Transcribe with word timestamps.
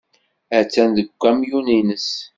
Attan 0.59 0.89
deg 0.97 1.07
ukamyun-nnes. 1.13 2.09